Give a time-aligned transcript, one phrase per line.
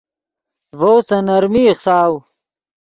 [0.79, 2.13] ڤؤ سے نرمی ایخساؤ